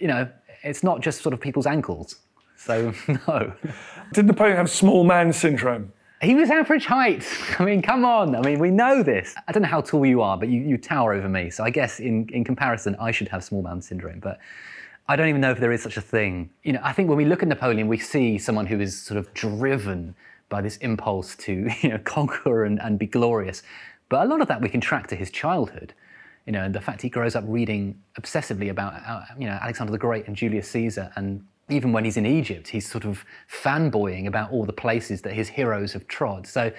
[0.00, 0.28] you know,
[0.62, 2.16] it's not just sort of people's ankles.
[2.56, 2.92] So,
[3.28, 3.52] no.
[4.12, 5.92] Did Napoleon have small man syndrome?
[6.20, 7.24] He was average height.
[7.58, 8.34] I mean, come on.
[8.34, 9.34] I mean, we know this.
[9.46, 11.50] I don't know how tall you are, but you, you tower over me.
[11.50, 14.18] So I guess in, in comparison, I should have small man syndrome.
[14.18, 14.40] But
[15.06, 16.50] I don't even know if there is such a thing.
[16.64, 19.18] You know, I think when we look at Napoleon, we see someone who is sort
[19.18, 20.14] of driven
[20.48, 23.62] by this impulse to you know, conquer and, and be glorious.
[24.08, 25.94] But a lot of that we can track to his childhood
[26.48, 29.92] you know, and the fact he grows up reading obsessively about, uh, you know, Alexander
[29.92, 34.26] the Great and Julius Caesar, and even when he's in Egypt, he's sort of fanboying
[34.26, 36.46] about all the places that his heroes have trod.
[36.46, 36.72] So,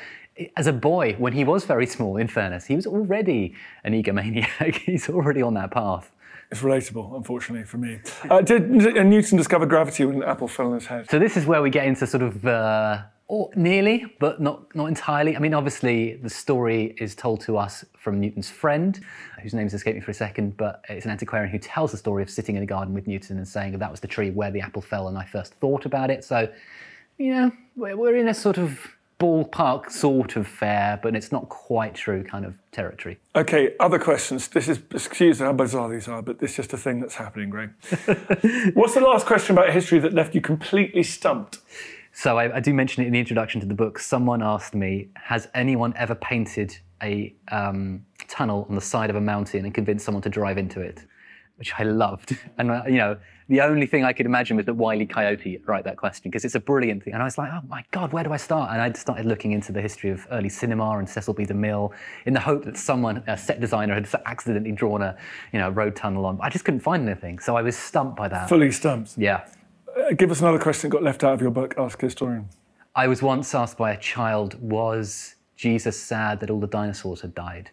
[0.57, 3.53] as a boy, when he was very small, in fairness, he was already
[3.83, 4.75] an egomaniac.
[4.85, 6.11] he's already on that path.
[6.49, 7.99] It's relatable, unfortunately, for me.
[8.27, 11.07] Uh, did Newton discover gravity when an apple fell on his head?
[11.11, 12.43] So this is where we get into sort of.
[12.43, 15.35] Uh, or nearly, but not, not entirely.
[15.35, 18.99] I mean, obviously, the story is told to us from Newton's friend,
[19.43, 21.97] whose name is escaping me for a second, but it's an antiquarian who tells the
[21.97, 24.49] story of sitting in a garden with Newton and saying that was the tree where
[24.49, 26.23] the apple fell and I first thought about it.
[26.23, 26.51] So,
[27.19, 31.49] you know, we're, we're in a sort of ballpark sort of fair, but it's not
[31.49, 33.19] quite true kind of territory.
[33.35, 34.47] Okay, other questions.
[34.47, 37.51] This is, excuse how bizarre these are, but this is just a thing that's happening,
[37.51, 37.69] Greg.
[38.73, 41.59] What's the last question about history that left you completely stumped?
[42.19, 43.97] So I, I, do mention it in the introduction to the book.
[43.97, 49.21] Someone asked me, "Has anyone ever painted a um, tunnel on the side of a
[49.21, 51.05] mountain and convinced someone to drive into it?"
[51.55, 53.15] Which I loved, and uh, you know,
[53.47, 56.55] the only thing I could imagine was that Wiley Coyote write that question because it's
[56.55, 57.13] a brilliant thing.
[57.13, 59.53] And I was like, "Oh my God, where do I start?" And I started looking
[59.53, 61.45] into the history of early cinema and Cecil B.
[61.45, 61.93] DeMille
[62.25, 65.15] in the hope that someone, a set designer, had accidentally drawn a,
[65.53, 66.37] you know, road tunnel on.
[66.41, 68.49] I just couldn't find anything, so I was stumped by that.
[68.49, 69.17] Fully stumped.
[69.17, 69.45] Yeah.
[70.17, 72.49] Give us another question that got left out of your book, Ask a Historian.
[72.95, 77.35] I was once asked by a child, was Jesus sad that all the dinosaurs had
[77.35, 77.69] died?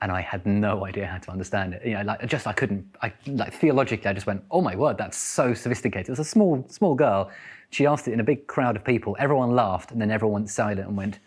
[0.00, 1.84] And I had no idea how to understand it.
[1.84, 2.86] You know, like just I couldn't.
[3.02, 6.24] I like theologically, I just went, "Oh my word, that's so sophisticated." It was a
[6.24, 7.30] small, small girl.
[7.70, 9.16] She asked it in a big crowd of people.
[9.18, 11.20] Everyone laughed, and then everyone went silent and went,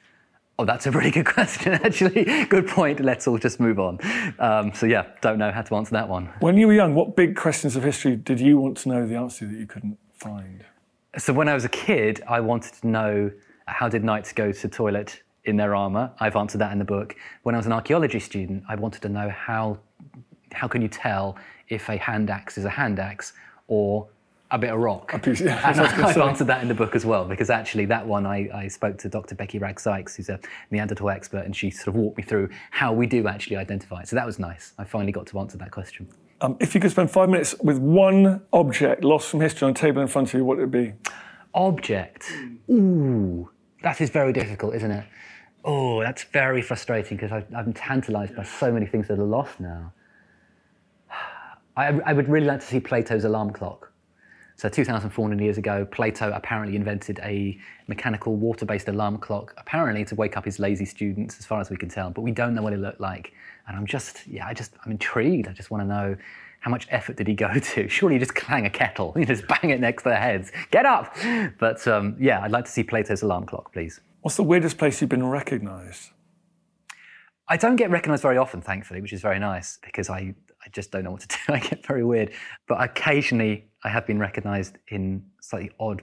[0.59, 1.73] "Oh, that's a really good question.
[1.73, 2.99] Actually, good point.
[2.99, 3.99] Let's all just move on."
[4.37, 6.29] Um, so yeah, don't know how to answer that one.
[6.39, 9.15] When you were young, what big questions of history did you want to know the
[9.15, 9.97] answer to that you couldn't?
[10.17, 10.63] Find?
[11.17, 13.31] So when I was a kid, I wanted to know
[13.67, 16.11] how did knights go to the toilet in their armour.
[16.19, 17.15] I've answered that in the book.
[17.43, 19.79] When I was an archaeology student, I wanted to know how
[20.53, 21.35] how can you tell
[21.67, 23.33] if a hand axe is a hand axe
[23.67, 24.07] or
[24.49, 25.21] a bit of rock.
[25.21, 28.05] Piece, yeah, and I, have answered that in the book as well, because actually that
[28.07, 29.35] one I, I spoke to Dr.
[29.35, 30.39] Becky Wragg Sykes, who's a
[30.71, 34.07] Neanderthal expert, and she sort of walked me through how we do actually identify it.
[34.07, 34.73] So that was nice.
[34.77, 36.07] I finally got to answer that question.
[36.39, 39.73] Um, if you could spend five minutes with one object lost from history on a
[39.73, 40.93] table in front of you, what would it be?
[41.55, 42.31] Object?
[42.69, 43.49] Ooh,
[43.81, 45.05] that is very difficult, isn't it?
[45.65, 49.91] Oh, that's very frustrating because I'm tantalised by so many things that are lost now.
[51.75, 53.86] I, I, would really like to see Plato's alarm clock
[54.57, 60.35] So 2,400 years ago, Plato apparently invented a mechanical water-based alarm clock, apparently to wake
[60.35, 62.09] up his lazy students, as far as we can tell.
[62.09, 63.33] But we don't know what it looked like.
[63.67, 65.47] And I'm just, yeah, I just, I'm intrigued.
[65.47, 66.17] I just want to know
[66.59, 67.87] how much effort did he go to?
[67.87, 70.51] Surely you just clang a kettle, you just bang it next to their heads.
[70.71, 71.15] Get up!
[71.59, 74.01] But um, yeah, I'd like to see Plato's alarm clock, please.
[74.21, 76.09] What's the weirdest place you've been recognised?
[77.47, 80.33] I don't get recognised very often, thankfully, which is very nice because I,
[80.67, 81.53] I just don't know what to do.
[81.53, 82.31] I get very weird.
[82.67, 86.01] But occasionally I have been recognised in slightly odd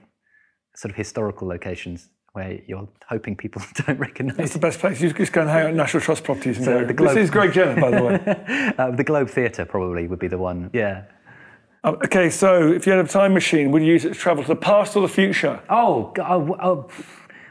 [0.74, 4.36] sort of historical locations where you're hoping people don't recognise.
[4.36, 5.00] That's the best place.
[5.00, 6.86] You just go and hang out at National Trust properties and So go.
[6.86, 8.72] the Globe- This is Greg Jenner, by the way.
[8.78, 10.70] uh, the Globe Theatre probably would be the one.
[10.72, 11.04] Yeah.
[11.84, 14.42] Um, okay, so if you had a time machine, would you use it to travel
[14.42, 15.60] to the past or the future?
[15.68, 16.88] Oh, oh, oh.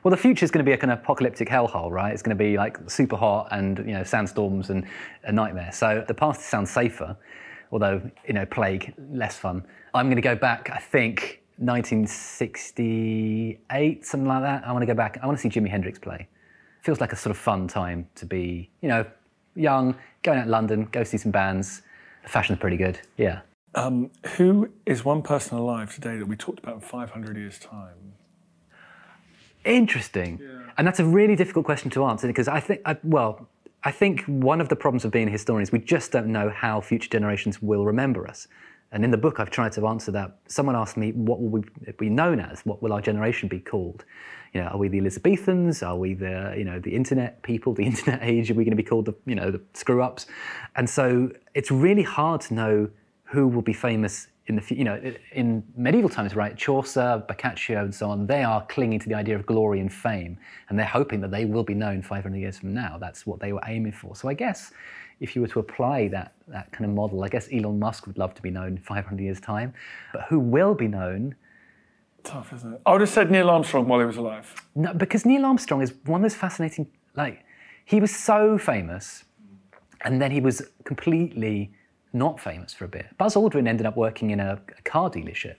[0.03, 2.13] Well, the future is going to be like an apocalyptic hellhole, right?
[2.13, 4.85] It's going to be like super hot and you know sandstorms and
[5.23, 5.71] a nightmare.
[5.71, 7.15] So the past sounds safer,
[7.71, 9.65] although you know plague less fun.
[9.93, 10.69] I'm going to go back.
[10.73, 14.67] I think 1968, something like that.
[14.67, 15.19] I want to go back.
[15.21, 16.27] I want to see Jimi Hendrix play.
[16.81, 19.05] Feels like a sort of fun time to be, you know,
[19.55, 21.81] young, going out to London, go see some bands.
[22.23, 22.99] The fashion's pretty good.
[23.15, 23.39] Yeah.
[23.75, 28.15] Um, who is one person alive today that we talked about in 500 years' time?
[29.65, 30.41] Interesting.
[30.77, 33.47] And that's a really difficult question to answer because I think, I, well,
[33.83, 36.49] I think one of the problems of being a historian is we just don't know
[36.49, 38.47] how future generations will remember us.
[38.91, 40.37] And in the book, I've tried to answer that.
[40.47, 41.63] Someone asked me, what will we
[41.97, 42.61] be known as?
[42.61, 44.05] What will our generation be called?
[44.53, 45.81] You know, are we the Elizabethans?
[45.81, 48.51] Are we the, you know, the internet people, the internet age?
[48.51, 50.27] Are we going to be called the, you know, the screw ups?
[50.75, 52.89] And so it's really hard to know
[53.25, 54.99] who will be famous in the you know
[55.31, 59.35] in medieval times right chaucer boccaccio and so on they are clinging to the idea
[59.35, 60.37] of glory and fame
[60.69, 63.53] and they're hoping that they will be known 500 years from now that's what they
[63.53, 64.71] were aiming for so i guess
[65.21, 68.17] if you were to apply that that kind of model i guess elon musk would
[68.17, 69.73] love to be known 500 years time
[70.11, 71.35] but who will be known
[72.23, 72.81] Tough, isn't it?
[72.85, 74.55] I would have said Neil Armstrong while he was alive.
[74.75, 76.87] no, because Neil Armstrong is one of those fascinating.
[77.15, 77.43] Like,
[77.83, 79.25] he was so famous,
[80.05, 81.73] and then he was completely
[82.13, 83.07] not famous for a bit.
[83.17, 85.55] Buzz Aldrin ended up working in a, a car dealership,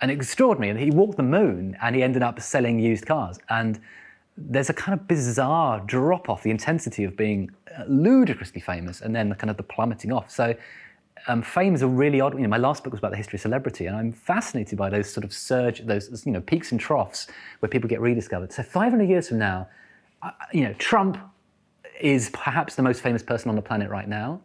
[0.00, 0.70] and extraordinary.
[0.70, 3.38] And he walked the moon, and he ended up selling used cars.
[3.48, 3.80] And
[4.36, 9.14] there's a kind of bizarre drop off the intensity of being uh, ludicrously famous, and
[9.14, 10.30] then the kind of the plummeting off.
[10.30, 10.54] So.
[11.28, 12.32] Um, fame is a really odd.
[12.32, 14.88] You know, my last book was about the history of celebrity, and I'm fascinated by
[14.88, 17.26] those sort of surge, those you know peaks and troughs
[17.58, 18.54] where people get rediscovered.
[18.54, 19.68] So 500 years from now,
[20.22, 21.18] I- you know, Trump
[22.00, 24.40] is perhaps the most famous person on the planet right now.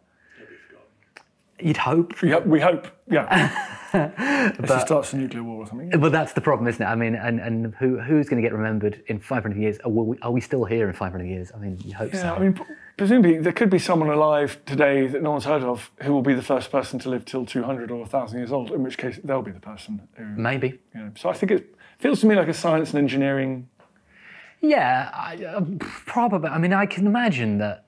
[1.60, 2.20] You'd hope.
[2.22, 3.72] We hope, we hope yeah.
[3.94, 5.88] If he starts a nuclear war or something.
[5.98, 6.86] But that's the problem, isn't it?
[6.86, 9.78] I mean, and, and who, who's going to get remembered in 500 years?
[9.84, 11.50] Are we, are we still here in 500 years?
[11.54, 12.34] I mean, you hope Yeah, so.
[12.34, 12.60] I mean,
[12.98, 16.34] presumably there could be someone alive today that no one's heard of who will be
[16.34, 19.40] the first person to live till 200 or 1,000 years old, in which case they'll
[19.40, 20.24] be the person who.
[20.24, 20.78] Maybe.
[20.94, 23.68] You know, so I think it feels to me like a science and engineering.
[24.60, 26.50] Yeah, I, uh, probably.
[26.50, 27.86] I mean, I can imagine that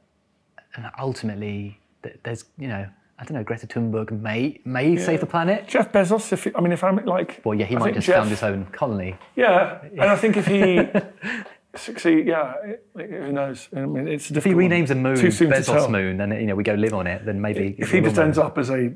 [0.99, 2.87] ultimately that there's, you know,
[3.21, 5.67] I don't know, Greta Thunberg may may save the planet.
[5.67, 7.41] Jeff Bezos, if he, I mean, if I'm like.
[7.45, 9.17] Well, yeah, he I might just Jeff- found his own colony.
[9.35, 10.87] Yeah, and I think if he
[11.75, 13.69] succeed, yeah, it- who knows?
[13.77, 14.71] I mean, it's a If he difficult one.
[14.71, 17.75] renames a moon Bezos moon, and you know we go live on it, then maybe
[17.79, 18.93] If he just ends up as a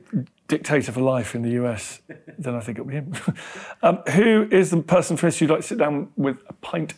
[0.48, 2.00] dictator for life in the US,
[2.38, 3.12] then I think it'll be him.
[3.82, 6.94] um, who is the person from history you'd like to sit down with a pint?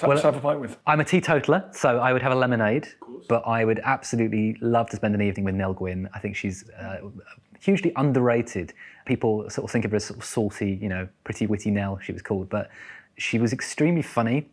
[0.00, 0.76] To Well, have a pint with.
[0.86, 2.88] I'm a teetotaler, so I would have a lemonade,
[3.28, 6.08] but I would absolutely love to spend an evening with Nell Gwynn.
[6.14, 7.08] I think she's uh,
[7.60, 8.72] hugely underrated.
[9.06, 11.98] People sort of think of her as sort of salty, you know, pretty witty Nell,
[11.98, 12.70] she was called, but
[13.16, 14.48] she was extremely funny,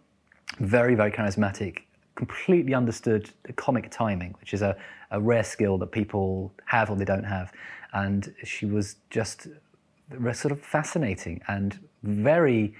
[0.59, 1.83] very, very charismatic,
[2.15, 4.75] completely understood the comic timing, which is a,
[5.11, 7.51] a rare skill that people have or they don't have.
[7.93, 9.47] And she was just
[10.33, 12.75] sort of fascinating and very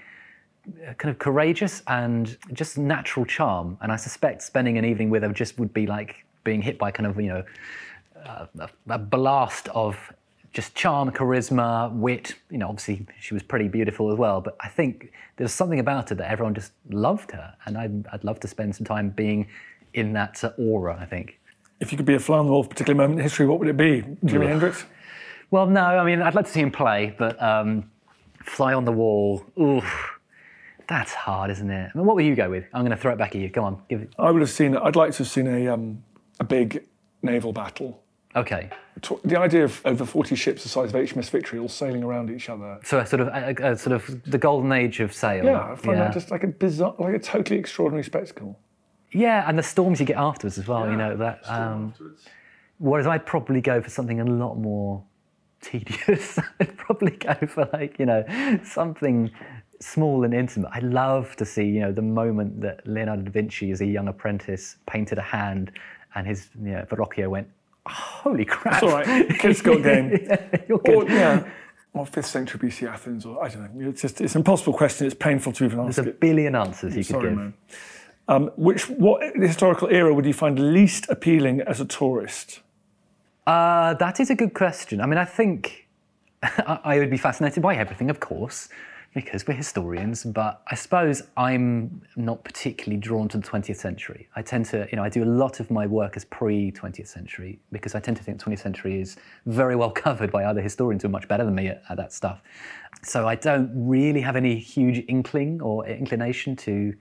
[0.98, 3.78] kind of courageous and just natural charm.
[3.80, 6.90] And I suspect spending an evening with her just would be like being hit by
[6.90, 7.44] kind of, you know,
[8.24, 9.96] uh, a, a blast of
[10.52, 12.34] just charm, charisma, wit.
[12.50, 16.08] You know, obviously she was pretty beautiful as well, but I think there's something about
[16.08, 17.54] her that everyone just loved her.
[17.66, 19.48] And I'd, I'd love to spend some time being
[19.94, 21.38] in that uh, aura, I think.
[21.78, 23.46] If you could be a fly on the wall of a particular moment in history,
[23.46, 24.02] what would it be?
[24.24, 24.48] Jimi.
[24.48, 24.86] Hendrix?
[25.50, 27.90] Well, no, I mean, I'd like to see him play, but um,
[28.42, 30.15] fly on the wall, oof,
[30.88, 31.90] that's hard, isn't it?
[31.94, 32.64] I mean, what will you go with?
[32.72, 33.48] I'm going to throw it back at you.
[33.48, 34.12] Go on, give it.
[34.18, 34.76] I would have seen.
[34.76, 36.02] I'd like to have seen a um,
[36.40, 36.86] a big
[37.22, 38.02] naval battle.
[38.34, 38.70] Okay.
[39.24, 42.50] The idea of over 40 ships the size of HMS Victory all sailing around each
[42.50, 42.78] other.
[42.84, 45.44] So a sort of a, a sort of the golden age of sail.
[45.44, 46.04] Yeah, I find yeah.
[46.04, 48.58] that just like a bizarre, like a totally extraordinary spectacle.
[49.12, 50.90] Yeah, and the storms you get afterwards as well.
[50.90, 51.40] you know that.
[51.48, 52.24] Um, afterwards.
[52.78, 55.02] whereas I'd probably go for something a lot more
[55.62, 56.38] tedious.
[56.60, 58.24] I'd probably go for like, you know,
[58.64, 59.30] something
[59.80, 60.70] small and intimate.
[60.72, 64.08] I'd love to see, you know, the moment that Leonardo da Vinci, as a young
[64.08, 65.72] apprentice, painted a hand
[66.14, 67.48] and his you know, Verrocchio went,
[67.86, 68.74] holy crap.
[68.74, 69.28] It's all right.
[69.38, 70.10] Kids got game.
[70.22, 71.08] yeah, you're Or, good.
[71.10, 71.48] yeah.
[71.92, 73.88] Or 5th century BC Athens, or I don't know.
[73.88, 75.06] It's just it's an impossible question.
[75.06, 76.20] It's painful to even ask There's a it.
[76.20, 77.32] billion answers you could give.
[77.34, 77.54] man.
[78.28, 82.60] Um, which what historical era would you find least appealing as a tourist?
[83.46, 85.00] Uh, that is a good question.
[85.00, 85.86] I mean, I think
[86.42, 88.68] I I would be fascinated by everything, of course,
[89.16, 90.24] because we're historians.
[90.24, 94.28] But I suppose I'm not particularly drawn to the 20th century.
[94.36, 97.08] I tend to, you know, I do a lot of my work as pre 20th
[97.08, 101.02] century because I tend to think 20th century is very well covered by other historians
[101.02, 102.42] who are much better than me at, at that stuff.
[103.02, 106.94] So I don't really have any huge inkling or inclination to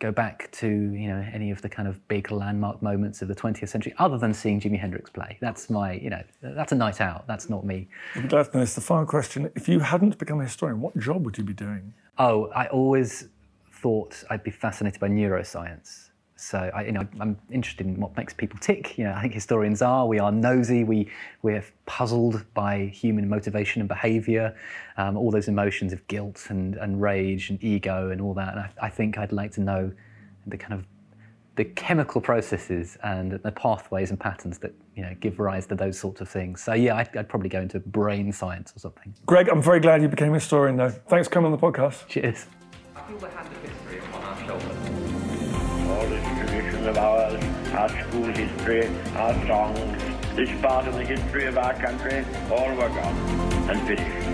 [0.00, 3.34] go back to you know any of the kind of big landmark moments of the
[3.34, 7.00] 20th century other than seeing Jimi Hendrix play that's my you know that's a night
[7.00, 8.74] out that's not me be glad to know this.
[8.74, 11.94] The final question: If you hadn't become a historian, what job would you be doing?
[12.18, 13.28] oh I always
[13.72, 16.09] thought I'd be fascinated by neuroscience
[16.40, 18.96] so I, you know, I'm interested in what makes people tick.
[18.96, 20.06] You know, I think historians are.
[20.06, 20.84] We are nosy.
[20.84, 21.08] We
[21.42, 24.56] we're puzzled by human motivation and behaviour,
[24.96, 28.52] um, all those emotions of guilt and, and rage and ego and all that.
[28.54, 29.92] And I, I think I'd like to know
[30.46, 30.86] the kind of
[31.56, 35.98] the chemical processes and the pathways and patterns that you know give rise to those
[35.98, 36.62] sorts of things.
[36.62, 39.14] So yeah, I'd, I'd probably go into brain science or something.
[39.26, 40.88] Greg, I'm very glad you became a historian, though.
[40.88, 42.08] Thanks for coming on the podcast.
[42.08, 42.46] Cheers.
[42.96, 45.09] I feel the hand of history upon our shoulders.
[45.90, 47.42] All this tradition of ours,
[47.74, 48.86] our school history,
[49.16, 50.02] our songs,
[50.36, 53.16] this part of the history of our country, all were gone
[53.68, 54.26] and finished.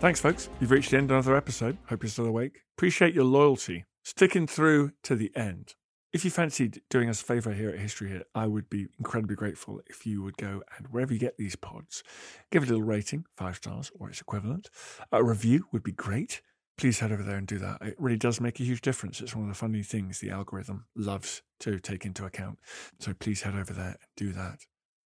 [0.00, 0.48] Thanks, folks.
[0.60, 1.76] You've reached the end of another episode.
[1.88, 2.62] Hope you're still awake.
[2.78, 5.74] Appreciate your loyalty, sticking through to the end.
[6.12, 9.36] If you fancied doing us a favour here at History Hit, I would be incredibly
[9.36, 12.02] grateful if you would go and wherever you get these pods,
[12.50, 14.70] give a little rating, five stars or its equivalent.
[15.12, 16.40] A review would be great.
[16.80, 17.82] Please head over there and do that.
[17.82, 19.20] It really does make a huge difference.
[19.20, 22.58] It's one of the funny things the algorithm loves to take into account.
[23.00, 24.60] So please head over there and do that.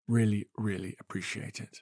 [0.06, 1.78] Really, really appreciate it.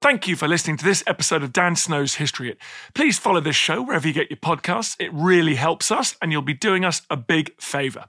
[0.00, 2.58] Thank you for listening to this episode of Dan Snow's History Hit.
[2.92, 4.96] Please follow this show wherever you get your podcasts.
[4.98, 8.06] It really helps us, and you'll be doing us a big favour.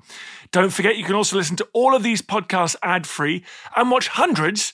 [0.52, 3.44] Don't forget, you can also listen to all of these podcasts ad free
[3.76, 4.74] and watch hundreds